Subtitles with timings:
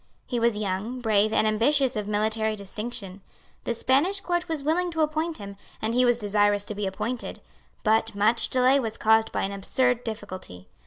[0.25, 3.21] He was young, brave, and ambitious of military distinction.
[3.65, 7.39] The Spanish Court was willing to appoint him, and he was desirous to be appointed;
[7.83, 10.67] but much delay was caused by an absurd difficulty.